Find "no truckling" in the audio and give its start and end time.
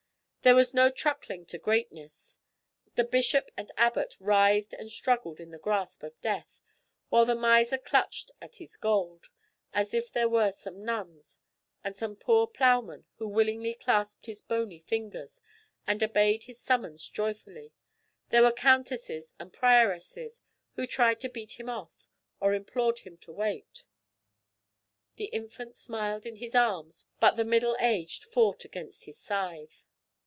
0.73-1.45